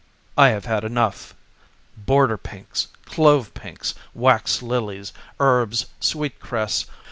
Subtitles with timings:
[0.35, 1.35] I have had enough
[1.95, 6.87] border pinks, clove pinks, wax lilies, herbs, sweet cress.